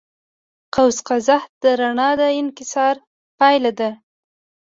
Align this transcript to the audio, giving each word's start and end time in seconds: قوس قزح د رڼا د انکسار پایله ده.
قوس 0.75 0.97
قزح 1.07 1.43
د 1.61 1.63
رڼا 1.79 2.09
د 2.19 2.21
انکسار 2.39 2.95
پایله 3.39 3.71
ده. 3.79 3.89